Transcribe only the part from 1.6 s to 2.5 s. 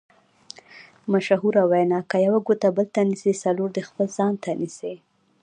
وینا: که یوه